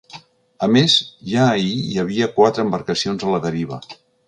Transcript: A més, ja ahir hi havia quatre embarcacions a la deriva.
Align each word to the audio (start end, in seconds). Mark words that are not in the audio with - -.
A 0.67 0.69
més, 0.75 0.95
ja 1.33 1.43
ahir 1.57 1.75
hi 1.91 2.01
havia 2.05 2.31
quatre 2.39 2.67
embarcacions 2.69 3.29
a 3.29 3.37
la 3.37 3.45
deriva. 3.47 3.81